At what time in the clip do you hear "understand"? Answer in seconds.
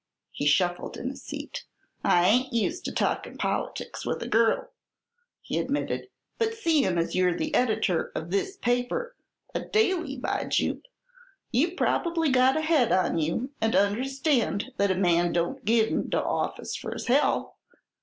13.75-14.71